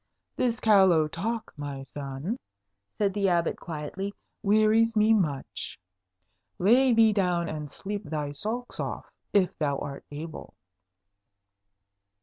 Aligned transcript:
"This 0.35 0.59
callow 0.59 1.07
talk, 1.07 1.53
my 1.55 1.83
son," 1.83 2.39
said 2.97 3.13
the 3.13 3.29
Abbot 3.29 3.57
quietly, 3.59 4.15
"wearies 4.41 4.97
me 4.97 5.13
much. 5.13 5.77
Lay 6.57 6.91
thee 6.91 7.13
down 7.13 7.47
and 7.47 7.69
sleep 7.69 8.05
thy 8.05 8.31
sulks 8.31 8.79
off, 8.79 9.05
if 9.31 9.55
thou 9.59 9.77
art 9.77 10.03
able." 10.09 10.55